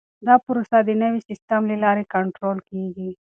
[0.27, 3.09] دا پروسه د نوي سیسټم له لارې کنټرول کیږي.